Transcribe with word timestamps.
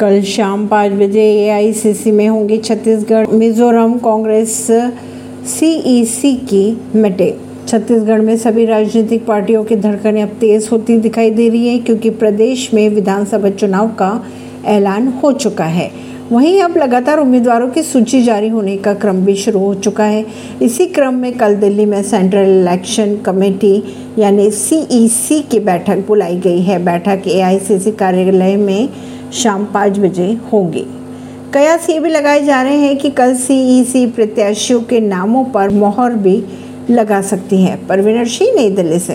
कल 0.00 0.20
शाम 0.22 0.66
पाँच 0.66 0.92
बजे 0.92 1.22
एआईसीसी 1.22 2.10
में 2.10 2.26
होंगी 2.28 2.56
छत्तीसगढ़ 2.58 3.26
मिजोरम 3.28 3.96
कांग्रेस 3.98 4.54
सीईसी 5.48 6.34
की 6.44 6.62
मीटिंग। 6.94 7.66
छत्तीसगढ़ 7.68 8.20
में 8.20 8.36
सभी 8.36 8.64
राजनीतिक 8.64 9.26
पार्टियों 9.26 9.64
की 9.64 9.76
धड़कनें 9.76 10.22
अब 10.22 10.28
तेज 10.40 10.68
होती 10.72 10.96
दिखाई 10.98 11.30
दे 11.30 11.48
रही 11.48 11.68
है 11.68 11.78
क्योंकि 11.78 12.10
प्रदेश 12.12 12.68
में 12.74 12.88
विधानसभा 12.88 13.50
चुनाव 13.50 13.88
का 13.98 14.10
ऐलान 14.66 15.08
हो 15.22 15.32
चुका 15.32 15.64
है। 15.66 15.90
वहीं 16.32 16.60
अब 16.62 16.76
लगातार 16.76 17.18
उम्मीदवारों 17.18 17.68
की 17.68 17.82
सूची 17.82 18.22
जारी 18.22 18.48
होने 18.48 18.76
का 18.78 18.94
क्रम 18.94 19.24
भी 19.24 19.34
शुरू 19.34 19.60
हो 19.60 19.74
चुका 19.74 20.04
है। 20.04 20.24
इसी 20.62 20.86
क्रम 20.86 21.14
में 21.14 21.32
कल 21.32 21.56
दिल्ली 21.56 21.86
में 21.86 22.02
सेंट्रल 22.02 22.48
इलेक्शन 22.50 23.16
कमेटी 23.16 23.82
यानी 24.18 24.50
सीईसी 24.50 25.40
की 25.42 25.60
बैठक 25.60 26.06
बुलाई 26.08 26.36
गई 26.38 26.60
है। 26.62 26.82
बैठक 26.84 27.28
एआईसीसी 27.28 27.92
कार्यालय 27.92 28.56
में 28.56 28.88
शाम 29.32 29.64
पाँच 29.64 29.98
बजे 29.98 30.38
होगी। 30.52 30.86
कयास 31.54 31.90
ये 31.90 32.00
भी 32.00 32.10
लगाए 32.10 32.44
जा 32.44 32.62
रहे 32.62 32.76
हैं 32.76 32.98
कि 32.98 33.10
कल 33.10 33.34
सीईसी 33.34 34.06
प्रत्याशियों 34.06 34.80
के 34.80 35.00
नामों 35.00 35.44
पर 35.44 35.70
मोहर 35.70 36.12
भी 36.12 36.44
लगा 36.90 37.22
सकती 37.22 37.62
है 37.62 37.86
परवीनर 37.86 38.26
सिंह 38.26 38.54
नई 38.56 38.70
दिल्ली 38.70 38.98
से। 38.98 39.08